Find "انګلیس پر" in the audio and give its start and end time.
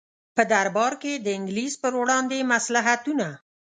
1.37-1.93